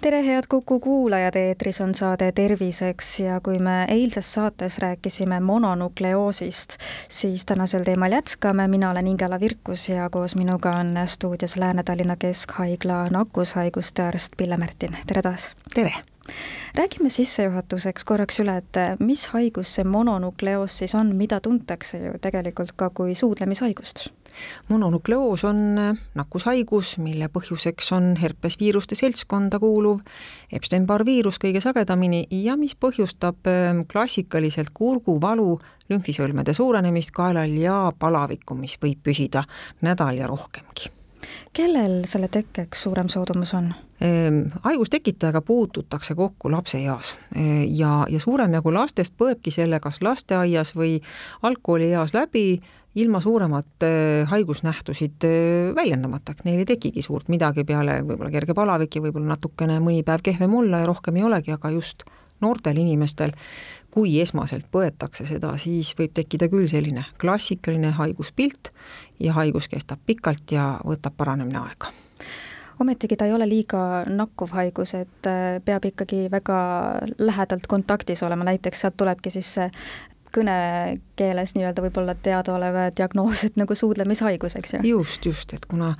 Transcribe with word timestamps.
tere, 0.00 0.26
head 0.26 0.42
Kuku 0.48 0.80
kuulajad, 0.80 1.34
eetris 1.36 1.80
on 1.80 1.94
saade 1.94 2.32
Terviseks 2.32 3.20
ja 3.20 3.40
kui 3.40 3.58
me 3.58 3.84
eilses 3.88 4.32
saates 4.34 4.78
rääkisime 4.78 5.40
mononukleoosist, 5.40 6.76
siis 7.08 7.46
tänasel 7.46 7.82
teemal 7.84 8.12
jätkame, 8.12 8.68
mina 8.68 8.90
olen 8.90 9.06
Ingela 9.06 9.40
Virkus 9.40 9.88
ja 9.88 10.10
koos 10.10 10.36
minuga 10.36 10.70
on 10.70 10.92
stuudios 11.06 11.56
Lääne-Tallinna 11.56 12.16
Keskhaigla 12.16 13.06
nakkushaiguste 13.10 14.02
arst 14.02 14.32
Pille 14.36 14.56
Märtin, 14.56 14.96
tere 15.06 15.22
taas! 15.22 15.54
tere! 15.74 15.92
räägime 16.74 17.10
sissejuhatuseks 17.10 18.04
korraks 18.04 18.40
üle, 18.40 18.56
et 18.56 19.00
mis 19.00 19.26
haigus 19.32 19.74
see 19.74 19.84
mononukleoos 19.84 20.78
siis 20.78 20.94
on, 20.94 21.16
mida 21.16 21.40
tuntakse 21.40 21.98
ju 21.98 22.18
tegelikult 22.20 22.72
ka 22.76 22.90
kui 22.90 23.14
suudlemishaigust? 23.14 24.10
Mononukleoos 24.68 25.44
on 25.44 25.62
nakkushaigus, 26.14 26.96
mille 27.02 27.30
põhjuseks 27.32 27.92
on 27.96 28.10
herpesviiruste 28.20 28.98
seltskonda 28.98 29.58
kuuluv 29.62 30.00
Epstein-Barr 30.52 31.06
viirus 31.06 31.40
kõige 31.42 31.62
sagedamini 31.64 32.24
ja 32.30 32.56
mis 32.56 32.76
põhjustab 32.76 33.48
ähm, 33.50 33.82
klassikaliselt 33.92 34.74
kurguvalu, 34.74 35.58
lümfisõlmede 35.88 36.54
suurenemist 36.54 37.14
kaelal 37.16 37.56
ja 37.58 37.80
palavikku, 37.98 38.54
mis 38.58 38.78
võib 38.82 39.02
püsida 39.02 39.44
nädal 39.82 40.20
ja 40.20 40.30
rohkemgi 40.30 40.98
kellel 41.52 42.02
selle 42.06 42.28
tekkeks 42.32 42.82
suurem 42.82 43.08
soodumus 43.08 43.54
on? 43.54 43.72
Ehm, 44.00 44.40
haigustekitajaga 44.62 45.40
puututakse 45.42 46.14
kokku 46.14 46.50
lapseeas 46.50 47.16
ehm, 47.36 47.64
ja, 47.70 48.06
ja 48.10 48.20
suurem 48.20 48.54
jagu 48.54 48.72
lastest 48.74 49.14
põebki 49.18 49.50
selle 49.54 49.80
kas 49.80 50.02
lasteaias 50.02 50.74
või 50.76 50.98
algkoolieas 51.42 52.14
läbi 52.14 52.60
ilma 52.94 53.20
suuremat 53.20 53.84
haigusnähtusid 54.30 55.26
väljendamata, 55.76 56.32
et 56.32 56.46
neil 56.46 56.62
ei 56.62 56.66
tekigi 56.66 57.02
suurt 57.04 57.28
midagi 57.28 57.62
peale 57.68 58.00
võib-olla 58.02 58.30
kerge 58.32 58.56
palavik 58.56 58.96
ja 58.96 59.02
võib-olla 59.04 59.34
natukene 59.34 59.76
mõni 59.84 60.00
päev 60.06 60.24
kehvem 60.24 60.54
olla 60.58 60.80
ja 60.82 60.88
rohkem 60.88 61.20
ei 61.20 61.26
olegi, 61.28 61.52
aga 61.54 61.70
just 61.74 62.06
noortel 62.40 62.78
inimestel 62.80 63.34
kui 63.94 64.18
esmaselt 64.22 64.68
põetakse 64.72 65.26
seda, 65.28 65.54
siis 65.60 65.94
võib 65.98 66.12
tekkida 66.16 66.50
küll 66.52 66.68
selline 66.70 67.06
klassikaline 67.20 67.94
haiguspilt 67.96 68.72
ja 69.22 69.34
haigus 69.38 69.68
kestab 69.70 70.02
pikalt 70.06 70.52
ja 70.54 70.76
võtab 70.84 71.16
paranemine 71.16 71.62
aega. 71.62 71.92
Ometigi 72.78 73.16
ta 73.18 73.26
ei 73.26 73.32
ole 73.34 73.48
liiga 73.50 74.04
nakkuv 74.06 74.52
haigus, 74.54 74.92
et 74.94 75.26
äh, 75.26 75.56
peab 75.64 75.88
ikkagi 75.88 76.28
väga 76.30 76.58
lähedalt 77.18 77.66
kontaktis 77.66 78.22
olema, 78.22 78.46
näiteks 78.46 78.84
sealt 78.84 78.94
tulebki 79.00 79.32
siis 79.34 79.50
see 79.56 79.66
kõnekeeles 80.34 81.54
nii-öelda 81.56 81.82
võib-olla 81.84 82.14
teadaolev 82.22 82.78
diagnoos, 82.96 83.44
et 83.48 83.58
nagu 83.60 83.74
suudlemishaigus, 83.78 84.56
eks 84.60 84.76
ju? 84.76 84.80
just, 84.88 85.26
just, 85.26 85.52
et 85.56 85.66
kuna 85.70 85.94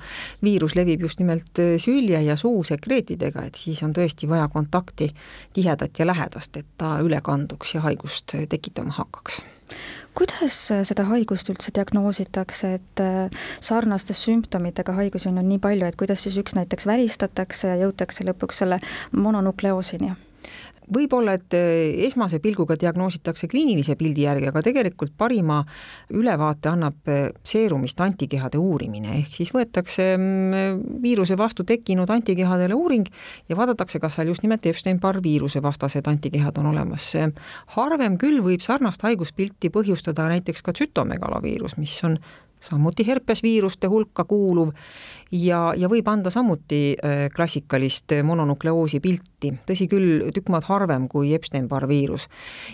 viirus 0.45 0.75
levib 0.77 1.05
just 1.05 1.21
nimelt 1.23 1.61
äh, 1.61 1.75
sülje 1.81 2.21
ja 2.25 2.37
suu 2.39 2.63
sekreetidega, 2.67 3.47
et 3.49 3.59
siis 3.59 3.81
on 3.85 3.93
tõesti 3.95 4.29
vaja 4.29 4.47
kontakti 4.53 5.11
tihedat 5.53 5.99
ja 5.99 6.07
lähedast, 6.09 6.57
et 6.57 6.69
ta 6.77 6.97
üle 7.05 7.21
kanduks 7.25 7.75
ja 7.75 7.83
haigust 7.85 8.35
äh, 8.35 8.45
tekitama 8.49 8.95
hakkaks 8.99 9.41
kuidas 10.17 10.55
äh, 10.73 10.85
seda 10.87 11.05
haigust 11.11 11.49
üldse 11.51 11.71
diagnoositakse, 11.75 12.73
et 12.79 13.03
sarnaste 13.61 14.15
sümptomitega 14.17 14.95
haigusi 14.97 15.29
on 15.29 15.37
ju 15.37 15.45
nii 15.45 15.61
palju, 15.63 15.85
et 15.85 15.99
kuidas 15.99 16.25
siis 16.25 16.39
üks 16.41 16.57
näiteks 16.57 16.89
välistatakse 16.89 17.69
ja 17.69 17.77
jõutakse 17.85 18.25
lõpuks 18.27 18.63
selle 18.63 18.81
mononukleoosini? 19.11 20.15
Võib-olla, 20.93 21.35
et 21.37 21.53
eh, 21.57 22.05
esmase 22.07 22.39
pilguga 22.43 22.77
diagnoositakse 22.79 23.47
kliinilise 23.49 23.95
pildi 23.99 24.25
järgi, 24.25 24.49
aga 24.49 24.63
tegelikult 24.65 25.13
parima 25.17 25.59
ülevaate 26.15 26.71
annab 26.71 27.11
eh, 27.11 27.29
seerumist 27.45 28.01
antikehade 28.03 28.59
uurimine, 28.61 29.19
ehk 29.21 29.39
siis 29.39 29.53
võetakse 29.55 30.11
mm, 30.17 30.81
viiruse 31.03 31.37
vastu 31.39 31.65
tekkinud 31.67 32.09
antikehadele 32.09 32.77
uuring 32.77 33.07
ja 33.49 33.59
vaadatakse, 33.59 34.01
kas 34.01 34.17
seal 34.17 34.33
just 34.33 34.45
nimelt 34.45 34.65
Epstein-Barr 34.65 35.21
viiruse 35.23 35.61
vastased 35.63 36.07
antikehad 36.09 36.57
on 36.57 36.71
olemas. 36.73 37.11
harvem 37.75 38.17
küll 38.17 38.41
võib 38.43 38.61
sarnast 38.65 39.03
haiguspilti 39.05 39.69
põhjustada 39.73 40.27
näiteks 40.29 40.61
ka 40.65 40.73
tsütomegaloviirus, 40.73 41.77
mis 41.77 41.95
on 42.03 42.17
samuti 42.61 43.05
herpesviiruste 43.07 43.87
hulka 43.87 44.23
kuuluv 44.29 44.73
ja, 45.31 45.73
ja 45.77 45.89
võib 45.91 46.07
anda 46.11 46.31
samuti 46.33 46.81
äh, 46.93 47.25
klassikalist 47.35 48.13
mononukleoosi 48.23 48.99
pilti, 49.03 49.53
tõsi 49.67 49.87
küll, 49.91 50.27
tükk 50.35 50.51
maad 50.53 50.67
harvem 50.69 51.07
kui 51.11 51.33
Epstein-Barr 51.37 51.87
viirus. 51.89 52.27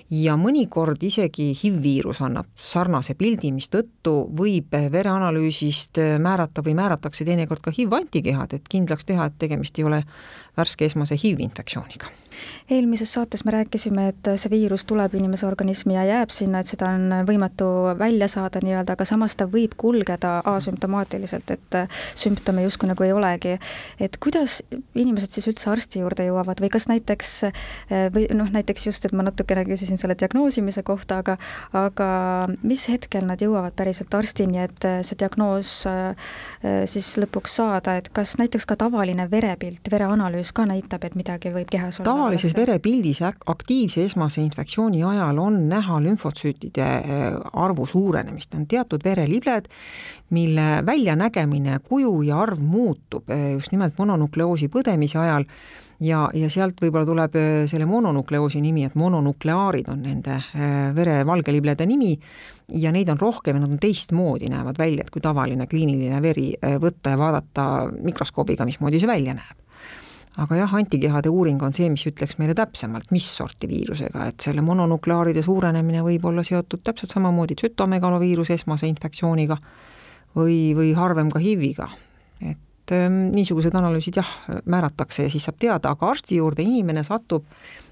ja 0.10 0.36
mõnikord 0.40 1.04
isegi 1.04 1.52
HIV-viirus 1.54 2.22
annab 2.26 2.50
sarnase 2.56 3.16
pildi, 3.16 3.52
mistõttu 3.56 4.18
võib 4.38 4.76
vereanalüüsist 4.92 6.02
määrata 6.20 6.64
või 6.66 6.76
määratakse 6.76 7.26
teinekord 7.26 7.62
ka 7.62 7.74
HIV-antikehad, 7.76 8.54
et 8.54 8.70
kindlaks 8.70 9.06
teha, 9.06 9.26
et 9.26 9.40
tegemist 9.40 9.80
ei 9.80 9.88
ole 9.88 10.04
värske 10.58 10.86
esmase 10.86 11.18
HIV-infektsiooniga 11.22 12.25
eelmises 12.70 13.14
saates 13.14 13.46
me 13.46 13.54
rääkisime, 13.56 14.08
et 14.14 14.32
see 14.36 14.52
viirus 14.52 14.86
tuleb 14.86 15.16
inimese 15.16 15.48
organismi 15.48 15.96
ja 15.96 16.06
jääb 16.10 16.34
sinna, 16.36 16.62
et 16.62 16.72
seda 16.72 16.90
on 16.96 17.14
võimatu 17.28 17.68
välja 18.00 18.28
saada 18.32 18.62
nii-öelda, 18.64 18.96
aga 18.96 19.06
samas 19.08 19.36
ta 19.36 19.48
võib 19.52 19.76
kulgeda 19.78 20.40
asümptomaatiliselt, 20.56 21.52
et 21.56 21.80
sümptome 22.16 22.66
justkui 22.66 22.90
nagu 22.90 23.04
ei 23.04 23.14
olegi. 23.14 23.58
et 24.00 24.18
kuidas 24.18 24.62
inimesed 24.96 25.30
siis 25.30 25.48
üldse 25.48 25.70
arsti 25.70 26.02
juurde 26.04 26.26
jõuavad 26.28 26.62
või 26.62 26.72
kas 26.74 26.88
näiteks 26.92 27.34
või 28.14 28.28
noh, 28.34 28.50
näiteks 28.52 28.88
just, 28.88 29.06
et 29.06 29.14
ma 29.14 29.26
natukene 29.26 29.66
küsisin 29.66 29.98
selle 30.02 30.16
diagnoosimise 30.20 30.84
kohta, 30.84 31.20
aga 31.24 31.38
aga 31.74 32.10
mis 32.64 32.88
hetkel 32.90 33.26
nad 33.28 33.42
jõuavad 33.42 33.76
päriselt 33.78 34.14
arstini, 34.16 34.62
et 34.66 34.88
see 35.06 35.18
diagnoos 35.20 35.72
siis 36.92 37.12
lõpuks 37.22 37.58
saada, 37.60 37.98
et 38.00 38.10
kas 38.16 38.38
näiteks 38.42 38.68
ka 38.70 38.78
tavaline 38.80 39.28
verepilt, 39.32 39.92
vereanalüüs 39.92 40.52
ka 40.56 40.68
näitab, 40.70 41.06
et 41.08 41.18
midagi 41.20 41.54
võib 41.54 41.70
kehas 41.72 42.02
olla? 42.02 42.10
Tavalises 42.26 42.56
verepildis 42.58 43.20
aktiivse 43.22 44.02
esmase 44.08 44.42
infektsiooni 44.42 45.04
ajal 45.06 45.38
on 45.44 45.60
näha 45.70 46.00
lümfotsüütide 46.02 46.86
äh, 46.86 47.36
arvu 47.54 47.86
suurenemist, 47.86 48.56
on 48.58 48.66
teatud 48.66 49.04
verelibled, 49.06 49.70
mille 50.34 50.82
väljanägemine, 50.86 51.80
kuju 51.86 52.24
ja 52.26 52.40
arv 52.42 52.62
muutub 52.62 53.30
äh, 53.30 53.52
just 53.54 53.76
nimelt 53.76 54.00
mononukleoosi 54.02 54.72
põdemise 54.74 55.22
ajal. 55.22 55.46
Ja, 56.04 56.26
ja 56.36 56.50
sealt 56.52 56.82
võib-olla 56.82 57.08
tuleb 57.08 57.38
äh, 57.40 57.52
selle 57.72 57.86
mononukleoosi 57.88 58.60
nimi, 58.64 58.88
et 58.88 58.98
mononukleaarid 59.00 59.92
on 59.94 60.02
nende 60.04 60.40
vere 60.98 61.20
valgeliblede 61.28 61.86
nimi. 61.88 62.16
Ja 62.82 62.90
neid 62.92 63.12
on 63.14 63.22
rohkem 63.22 63.60
ja 63.60 63.62
nad 63.62 63.76
on 63.78 63.80
teistmoodi, 63.80 64.50
näevad 64.50 64.82
välja, 64.82 65.06
et 65.06 65.14
kui 65.14 65.22
tavaline 65.22 65.70
kliiniline 65.70 66.18
veri 66.26 66.50
võtta 66.82 67.14
ja 67.14 67.22
vaadata 67.22 67.68
mikroskoobiga, 68.02 68.66
mismoodi 68.66 69.00
see 69.04 69.14
välja 69.14 69.38
näeb 69.38 69.65
aga 70.38 70.58
jah, 70.60 70.74
antikehade 70.76 71.32
uuring 71.32 71.62
on 71.64 71.74
see, 71.76 71.88
mis 71.92 72.06
ütleks 72.10 72.38
meile 72.42 72.56
täpsemalt, 72.58 73.12
mis 73.16 73.28
sorti 73.38 73.70
viirusega, 73.72 74.30
et 74.32 74.44
selle 74.44 74.64
mononukleaaride 74.66 75.44
suurenemine 75.46 76.04
võib 76.04 76.28
olla 76.28 76.44
seotud 76.44 76.84
täpselt 76.84 77.14
samamoodi 77.16 77.56
tsütomegaloviiruse 77.60 78.58
esmase 78.60 78.90
infektsiooniga 78.92 79.58
või, 80.36 80.76
või 80.76 80.92
harvem 80.98 81.32
ka 81.32 81.40
HIV-iga. 81.40 81.90
et 82.42 82.60
ähm, 82.94 83.32
niisugused 83.36 83.76
analüüsid 83.76 84.20
jah, 84.20 84.30
määratakse 84.70 85.26
ja 85.26 85.32
siis 85.34 85.48
saab 85.48 85.58
teada, 85.62 85.96
aga 85.96 86.12
arsti 86.12 86.40
juurde 86.40 86.66
inimene 86.66 87.04
satub 87.08 87.48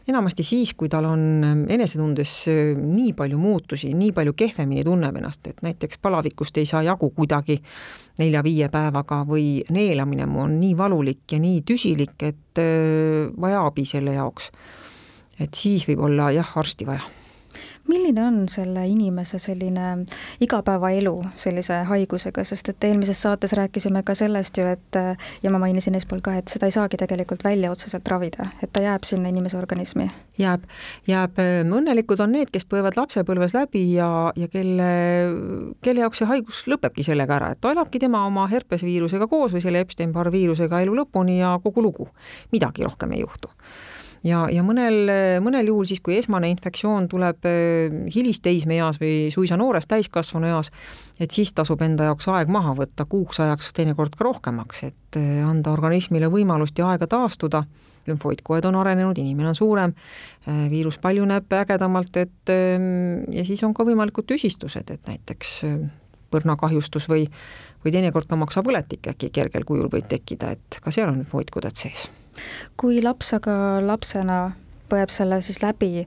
enamasti 0.08 0.44
siis, 0.44 0.74
kui 0.76 0.92
tal 0.92 1.08
on 1.08 1.24
ähm, 1.48 1.64
enesetundes 1.72 2.36
äh, 2.52 2.74
nii 2.78 3.14
palju 3.18 3.40
muutusi, 3.40 3.94
nii 3.98 4.12
palju 4.16 4.36
kehvemini 4.38 4.84
tunneb 4.84 5.18
ennast, 5.22 5.48
et 5.48 5.64
näiteks 5.66 6.02
palavikust 6.03 6.59
ei 6.62 6.70
saa 6.70 6.84
jagu 6.84 7.09
kuidagi 7.16 7.58
nelja-viie 8.20 8.70
päevaga 8.74 9.24
või 9.30 9.64
neelamine 9.74 10.28
on 10.28 10.59
nii 10.59 10.78
valulik 10.78 11.26
ja 11.32 11.41
nii 11.41 11.64
tüsilik, 11.66 12.14
et 12.22 12.62
vaja 13.41 13.66
abi 13.66 13.88
selle 13.90 14.14
jaoks. 14.14 14.52
et 15.40 15.53
siis 15.58 15.88
võib 15.90 16.06
olla 16.06 16.29
jah, 16.32 16.58
arsti 16.62 16.85
vaja 16.85 17.22
milline 17.88 18.24
on 18.24 18.50
selle 18.50 18.85
inimese 18.88 19.40
selline 19.40 20.06
igapäevaelu 20.41 21.14
sellise 21.35 21.82
haigusega, 21.90 22.44
sest 22.47 22.70
et 22.72 22.88
eelmises 22.88 23.22
saates 23.22 23.53
rääkisime 23.58 24.03
ka 24.03 24.16
sellest 24.16 24.58
ju, 24.58 24.68
et 24.68 25.00
ja 25.44 25.52
ma 25.52 25.59
mainisin 25.59 25.96
eespool 25.97 26.24
ka, 26.24 26.35
et 26.40 26.52
seda 26.52 26.70
ei 26.70 26.76
saagi 26.76 26.97
tegelikult 27.00 27.44
välja 27.44 27.72
otseselt 27.72 28.08
ravida, 28.08 28.50
et 28.64 28.72
ta 28.74 28.84
jääb 28.84 29.08
sinna 29.08 29.32
inimese 29.34 29.58
organismi? 29.59 30.09
jääb, 30.40 30.64
jääb, 31.08 31.38
õnnelikud 31.70 32.24
on 32.24 32.34
need, 32.34 32.50
kes 32.53 32.66
põevad 32.70 32.97
lapsepõlves 32.97 33.53
läbi 33.53 33.84
ja, 33.94 34.09
ja 34.40 34.47
kelle, 34.50 34.90
kelle 35.86 36.06
jaoks 36.06 36.24
see 36.24 36.29
haigus 36.32 36.64
lõpebki 36.72 37.06
sellega 37.06 37.38
ära, 37.38 37.52
et 37.53 37.62
ta 37.62 37.74
elabki 37.76 38.02
tema 38.02 38.24
oma 38.26 38.47
herpesviirusega 38.50 39.28
koos 39.29 39.53
või 39.53 39.62
selle 39.66 39.84
Epstein-Barr 39.86 40.34
viirusega 40.34 40.82
elu 40.86 40.96
lõpuni 41.03 41.40
ja 41.41 41.58
kogu 41.64 41.84
lugu. 41.86 42.09
midagi 42.52 42.84
rohkem 42.84 43.12
ei 43.12 43.22
juhtu 43.22 43.52
ja, 44.23 44.46
ja 44.52 44.64
mõnel, 44.66 45.11
mõnel 45.43 45.70
juhul 45.72 45.87
siis, 45.90 46.02
kui 46.03 46.17
esmane 46.17 46.49
infektsioon 46.53 47.08
tuleb 47.11 47.47
hilisteismeeas 48.16 48.99
või 49.02 49.29
suisa 49.34 49.58
noores 49.59 49.87
täiskasvanu 49.91 50.52
eas, 50.52 50.72
et 51.20 51.31
siis 51.31 51.53
tasub 51.53 51.81
enda 51.85 52.11
jaoks 52.11 52.28
aeg 52.31 52.52
maha 52.52 52.75
võtta 52.78 53.05
kuuks 53.09 53.41
ajaks, 53.43 53.73
teinekord 53.78 54.16
ka 54.17 54.28
rohkemaks, 54.29 54.84
et 54.90 55.22
anda 55.43 55.73
organismile 55.75 56.31
võimalust 56.31 56.79
ja 56.79 56.93
aega 56.93 57.08
taastuda 57.08 57.66
lümfoidkoed 58.08 58.66
on 58.66 58.75
arenenud, 58.75 59.17
inimene 59.17 59.52
on 59.53 59.55
suurem, 59.55 59.93
äh, 60.47 60.69
viirus 60.69 60.97
paljuneb 60.97 61.53
ägedamalt, 61.53 62.17
et 62.17 62.49
ähm, 62.52 63.23
ja 63.31 63.46
siis 63.46 63.64
on 63.64 63.73
ka 63.73 63.85
võimalikud 63.87 64.28
tüsistused, 64.28 64.91
et 64.91 65.08
näiteks 65.08 65.53
äh, 65.69 65.78
põrnakahjustus 66.34 67.08
või, 67.11 67.28
või 67.85 67.96
teinekord 67.96 68.28
ka 68.29 68.40
maksapõletik 68.40 69.14
äkki 69.14 69.31
kergel 69.34 69.67
kujul 69.67 69.91
võib 69.93 70.09
tekkida, 70.09 70.55
et 70.58 70.81
ka 70.84 70.91
seal 70.91 71.11
on 71.11 71.22
lümfoidkuded 71.22 71.79
sees. 71.79 72.09
Kui 72.80 73.02
laps 73.03 73.34
aga 73.38 73.56
lapsena 73.84 74.41
põeb 74.94 75.12
selle 75.14 75.40
siis 75.41 75.59
läbi, 75.64 76.03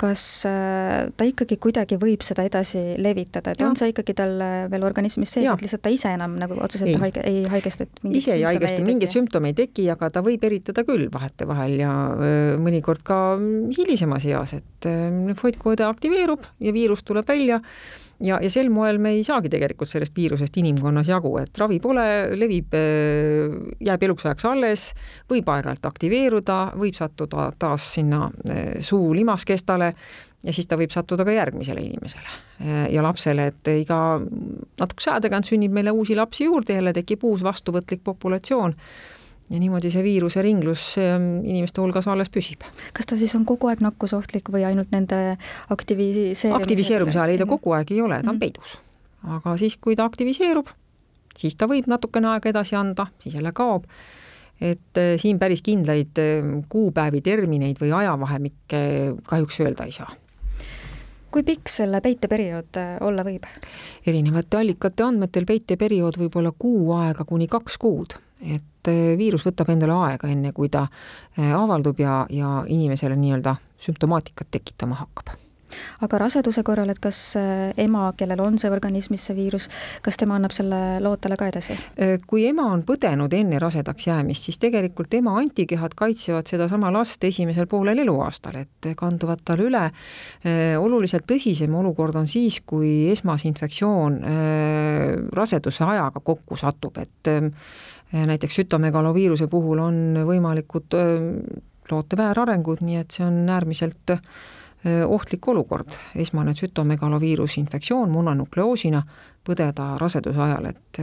kas 0.00 0.22
äh, 0.48 1.08
ta 1.16 1.26
ikkagi 1.28 1.58
kuidagi 1.62 1.98
võib 2.00 2.24
seda 2.26 2.44
edasi 2.46 2.82
levitada, 3.00 3.54
et 3.54 3.62
ja. 3.62 3.68
on 3.70 3.78
see 3.78 3.92
ikkagi 3.92 4.16
tal 4.18 4.34
veel 4.72 4.86
organismis 4.86 5.32
sees, 5.36 5.48
et 5.48 5.64
lihtsalt 5.64 5.84
ta 5.86 5.92
ise 5.94 6.12
enam 6.12 6.36
nagu 6.40 6.58
otseselt 6.60 6.92
ei. 6.92 6.98
haige, 7.00 7.24
ei 7.26 7.44
haigestu, 7.52 7.86
et 7.86 8.02
ise 8.10 8.36
ei 8.36 8.46
haigestu, 8.48 8.84
mingeid 8.86 9.14
sümptomeid 9.14 9.56
ei 9.56 9.70
teki, 9.70 9.88
aga 9.94 10.10
ta 10.12 10.24
võib 10.26 10.44
eritada 10.48 10.84
küll 10.88 11.08
vahetevahel 11.12 11.78
ja 11.80 11.92
mõnikord 12.62 13.04
ka 13.06 13.20
hilisemas 13.78 14.26
eas, 14.28 14.56
et 14.58 14.90
lümfoidkoode 14.90 15.86
aktiveerub 15.86 16.44
ja 16.60 16.74
viirus 16.76 17.06
tuleb 17.06 17.28
välja 17.28 17.62
ja, 18.24 18.38
ja 18.42 18.50
sel 18.52 18.70
moel 18.72 18.98
me 19.02 19.12
ei 19.16 19.24
saagi 19.26 19.50
tegelikult 19.52 19.90
sellest 19.90 20.14
viirusest 20.16 20.56
inimkonnas 20.60 21.08
jagu, 21.10 21.32
et 21.40 21.58
ravi 21.60 21.78
pole, 21.82 22.06
levib, 22.38 22.76
äh, 22.76 23.56
jääb 23.88 24.06
eluks 24.08 24.26
ajaks 24.26 24.48
alles, 24.50 24.86
võib 25.30 25.48
aeg-ajalt 25.52 25.90
aktiveeruda, 25.90 26.60
võib 26.80 26.96
sattuda 26.98 27.50
taas 27.58 27.90
sinna 27.96 28.26
äh, 28.48 28.78
suu 28.84 29.12
limaskestale 29.16 29.92
ja 30.46 30.54
siis 30.54 30.68
ta 30.68 30.78
võib 30.78 30.92
sattuda 30.94 31.26
ka 31.26 31.34
järgmisele 31.34 31.82
inimesele 31.82 32.30
äh, 32.30 32.86
ja 32.94 33.04
lapsele, 33.04 33.50
et 33.52 33.72
iga 33.82 34.00
natukese 34.80 35.12
aja 35.12 35.26
tagant 35.26 35.48
sünnib 35.48 35.74
meile 35.74 35.94
uusi 35.94 36.16
lapsi 36.18 36.48
juurde, 36.48 36.78
jälle 36.78 36.94
tekib 36.96 37.24
uus 37.26 37.44
vastuvõtlik 37.46 38.04
populatsioon 38.06 38.76
ja 39.50 39.60
niimoodi 39.62 39.92
see 39.94 40.02
viiruse 40.02 40.42
ringlus 40.42 40.88
inimeste 40.98 41.80
hulgas 41.80 42.08
alles 42.10 42.32
püsib. 42.34 42.64
kas 42.96 43.06
ta 43.06 43.18
siis 43.20 43.34
on 43.38 43.44
kogu 43.46 43.70
aeg 43.70 43.84
nakkusohtlik 43.84 44.50
või 44.52 44.66
ainult 44.66 44.90
nende 44.94 45.36
aktiviseerimise 45.70 46.52
aktiviseerumise 46.56 47.20
ajal 47.20 47.36
ei 47.36 47.40
ta 47.42 47.48
kogu 47.50 47.76
aeg 47.76 47.94
ei 47.94 48.02
ole, 48.02 48.20
ta 48.22 48.32
on 48.32 48.36
mhm. 48.36 48.42
peidus. 48.42 48.76
aga 49.38 49.56
siis, 49.60 49.78
kui 49.80 49.96
ta 49.96 50.08
aktiviseerub, 50.08 50.70
siis 51.36 51.54
ta 51.56 51.70
võib 51.70 51.88
natukene 51.90 52.34
aega 52.34 52.50
edasi 52.54 52.78
anda, 52.78 53.10
siis 53.22 53.38
jälle 53.38 53.54
kaob 53.56 53.86
et 54.60 54.98
äh, 54.98 55.14
siin 55.20 55.38
päris 55.38 55.62
kindlaid 55.62 56.18
äh, 56.20 56.44
kuupäevi, 56.68 57.20
termineid 57.20 57.80
või 57.80 57.92
ajavahemikke 57.92 58.78
kahjuks 59.28 59.60
öelda 59.60 59.88
ei 59.88 59.92
saa 59.92 60.08
kui 61.34 61.44
pikk 61.44 61.68
selle 61.68 62.00
peiteperiood 62.00 62.78
äh, 62.80 62.94
olla 63.04 63.24
võib? 63.26 63.44
erinevate 64.06 64.60
allikate 64.60 65.04
andmetel 65.04 65.44
peiteperiood 65.48 66.16
võib 66.22 66.38
olla 66.40 66.54
kuu 66.56 66.94
aega 66.96 67.28
kuni 67.28 67.48
kaks 67.52 67.76
kuud 67.82 68.16
et 68.40 68.90
eh, 68.90 69.16
viirus 69.18 69.46
võtab 69.46 69.70
endale 69.72 69.96
aega, 70.08 70.28
enne 70.28 70.52
kui 70.56 70.68
ta 70.72 70.86
eh, 71.38 71.52
avaldub 71.54 72.00
ja, 72.00 72.24
ja 72.30 72.60
inimesele 72.68 73.16
nii-öelda 73.16 73.56
sümptomaatikat 73.86 74.50
tekitama 74.50 75.00
hakkab 75.02 75.36
aga 76.04 76.20
raseduse 76.20 76.62
korral, 76.66 76.90
et 76.92 77.00
kas 77.02 77.20
äh, 77.40 77.72
ema, 77.82 78.08
kellel 78.18 78.40
on 78.44 78.58
see 78.60 78.70
organismis, 78.72 79.26
see 79.28 79.36
viirus, 79.36 79.68
kas 80.04 80.18
tema 80.20 80.38
annab 80.38 80.54
selle 80.56 80.98
lootele 81.04 81.38
ka 81.38 81.48
edasi? 81.50 81.76
Äh, 82.00 82.16
kui 82.26 82.46
ema 82.48 82.68
on 82.72 82.84
põdenud 82.86 83.32
enne 83.36 83.60
rasedaks 83.62 84.08
jäämist, 84.08 84.48
siis 84.48 84.60
tegelikult 84.62 85.14
ema 85.18 85.36
antikehad 85.40 85.96
kaitsevad 85.98 86.48
sedasama 86.50 86.92
last 86.94 87.24
esimesel 87.26 87.68
poolel 87.70 88.04
eluaastal, 88.04 88.60
et 88.62 88.90
kanduvad 88.98 89.44
talle 89.46 89.68
üle. 89.70 89.84
Äh, 90.46 90.74
oluliselt 90.80 91.26
tõsisem 91.28 91.74
olukord 91.76 92.16
on 92.20 92.28
siis, 92.30 92.60
kui 92.66 93.10
esmasinfektsioon 93.12 94.18
raseduse 95.36 95.84
ajaga 95.84 96.20
kokku 96.24 96.56
satub, 96.58 96.98
et 97.00 97.30
näiteks 98.12 98.60
sütomegaloviiruse 98.60 99.48
puhul 99.50 99.80
on 99.82 99.98
võimalikud 100.26 100.94
loote 101.90 102.18
väärarengud, 102.18 102.82
nii 102.86 103.00
et 103.02 103.16
see 103.16 103.26
on 103.26 103.42
äärmiselt 103.52 104.14
ohtlik 105.06 105.48
olukord, 105.48 105.94
esmane 106.14 106.54
sütomegaloviirus 106.54 107.56
infektsioon 107.58 108.10
mononukleoosina 108.10 109.02
põdeda 109.46 109.94
raseduse 110.00 110.42
ajal, 110.42 110.70
et 110.70 111.00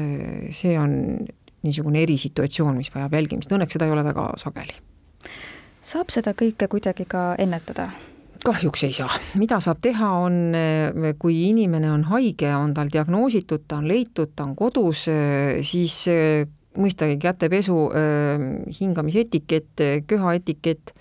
see 0.55 0.77
on 0.79 0.95
niisugune 1.63 2.01
erisituatsioon, 2.03 2.77
mis 2.79 2.91
vajab 2.93 3.13
jälgimist, 3.17 3.51
õnneks 3.51 3.77
seda 3.77 3.87
ei 3.87 3.95
ole 3.95 4.03
väga 4.05 4.31
sageli. 4.41 4.79
saab 5.83 6.11
seda 6.11 6.33
kõike 6.37 6.67
kuidagi 6.71 7.05
ka 7.09 7.33
ennetada? 7.39 7.91
kahjuks 8.43 8.83
ei 8.83 8.93
saa, 8.95 9.11
mida 9.39 9.59
saab 9.63 9.79
teha, 9.83 10.09
on, 10.25 10.55
kui 11.19 11.37
inimene 11.49 11.91
on 11.91 12.03
haige, 12.09 12.49
on 12.55 12.73
tal 12.75 12.91
diagnoositud, 12.91 13.63
ta 13.67 13.79
on 13.79 13.87
leitud, 13.87 14.33
ta 14.35 14.43
on 14.43 14.55
kodus, 14.59 15.05
siis 15.63 15.95
mõistagi 16.75 17.17
kätepesu, 17.21 17.77
hingamisetikett, 18.79 19.85
köhaetikett, 20.09 20.91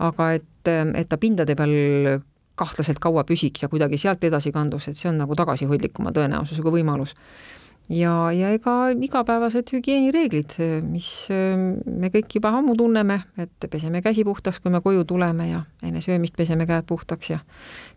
aga 0.00 0.32
et 0.38 0.46
et 0.70 1.08
ta 1.08 1.16
pindade 1.16 1.54
peal 1.56 2.20
kahtlaselt 2.60 3.00
kaua 3.00 3.24
püsiks 3.24 3.64
ja 3.64 3.70
kuidagi 3.72 3.98
sealt 4.00 4.24
edasi 4.28 4.52
kandus, 4.52 4.90
et 4.90 4.98
see 4.98 5.08
on 5.08 5.22
nagu 5.22 5.36
tagasihoidlikuma 5.38 6.12
tõenäosusega 6.16 6.72
võimalus. 6.74 7.14
ja, 7.88 8.12
ja 8.36 8.50
ega 8.54 8.74
igapäevased 8.92 9.72
hügieenireeglid, 9.72 10.58
mis 10.84 11.08
me 11.30 12.12
kõik 12.12 12.36
juba 12.36 12.52
ammu 12.58 12.76
tunneme, 12.76 13.22
et 13.40 13.70
peseme 13.70 14.02
käsi 14.04 14.24
puhtaks, 14.28 14.60
kui 14.60 14.70
me 14.70 14.82
koju 14.84 15.04
tuleme 15.04 15.48
ja 15.48 15.64
enne 15.82 16.04
söömist 16.04 16.36
peseme 16.36 16.68
käed 16.68 16.86
puhtaks 16.86 17.30
ja 17.30 17.40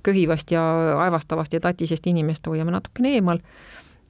köhivast 0.04 0.52
ja 0.56 0.64
aevastavast 1.04 1.54
ja 1.54 1.60
tatisest 1.60 2.08
inimest 2.08 2.48
hoiame 2.48 2.72
natukene 2.72 3.18
eemal, 3.18 3.44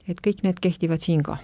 et 0.08 0.22
kõik 0.22 0.46
need 0.46 0.62
kehtivad 0.62 1.02
siin 1.02 1.26
ka 1.26 1.40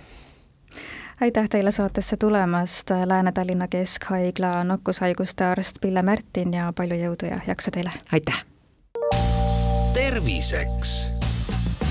aitäh 1.20 1.48
teile 1.48 1.70
saatesse 1.70 2.16
tulemast, 2.16 2.90
Lääne-Tallinna 3.04 3.68
Keskhaigla 3.68 4.64
nakkushaiguste 4.64 5.44
arst 5.44 5.76
Pille 5.80 6.02
Märtin 6.02 6.54
ja 6.54 6.72
palju 6.76 6.96
jõudu 6.96 7.30
ja 7.30 7.40
jaksu 7.46 7.70
teile! 7.70 7.92
aitäh! 8.12 8.44
terviseks 9.94 11.12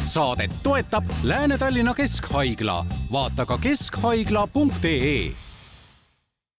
saadet 0.01 0.51
toetab 0.63 1.05
Lääne-Tallinna 1.23 1.93
Keskhaigla, 1.93 2.85
vaata 3.11 3.45
ka 3.45 3.57
keskhaigla.ee 3.57 5.48